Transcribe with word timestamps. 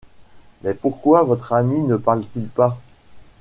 Mais 0.63 0.73
pourquoi 0.73 1.21
votre 1.21 1.53
ami 1.53 1.79
ne 1.81 1.95
parle-t-il 1.95 2.47
pas? 2.47 2.75